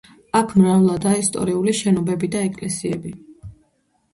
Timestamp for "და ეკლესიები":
2.37-3.13